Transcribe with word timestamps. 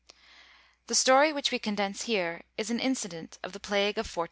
The 0.87 0.95
story 0.95 1.31
which 1.31 1.51
we 1.51 1.59
condense 1.59 2.05
here 2.05 2.41
is 2.57 2.71
an 2.71 2.79
incident 2.79 3.37
of 3.43 3.51
the 3.53 3.59
plague 3.59 3.99
of 3.99 4.07
1400. 4.07 4.19